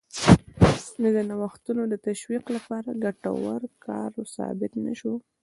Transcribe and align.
نو 1.01 1.07
دا 1.15 1.21
د 1.25 1.27
نوښتونو 1.31 1.81
د 1.87 1.95
تشویق 2.07 2.43
لپاره 2.55 2.89
ګټور 3.03 3.61
کار 3.85 4.11
ثابت 4.35 4.71
نه 4.85 4.93
شو 4.99 5.13